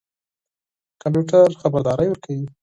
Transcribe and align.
کمپيوټر 1.01 1.47
خبردارى 1.61 2.05
ورکوي. 2.09 2.45